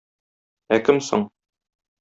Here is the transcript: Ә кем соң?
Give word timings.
Ә 0.77 0.81
кем 0.87 1.03
соң? 1.11 1.29